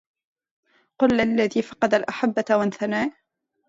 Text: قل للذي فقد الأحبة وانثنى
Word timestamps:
قل 0.99 1.17
للذي 1.17 1.61
فقد 1.61 1.93
الأحبة 1.93 2.45
وانثنى 2.51 3.11